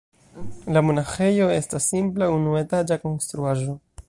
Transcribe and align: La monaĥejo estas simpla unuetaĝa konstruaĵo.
La 0.77 0.81
monaĥejo 0.87 1.51
estas 1.57 1.91
simpla 1.93 2.33
unuetaĝa 2.39 3.03
konstruaĵo. 3.07 3.83